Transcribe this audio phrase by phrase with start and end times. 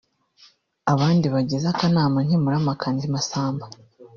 [0.93, 3.65] Abandi bagize akanama nkemurampaka ni Masamba